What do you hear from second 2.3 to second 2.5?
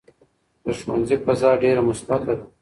ده.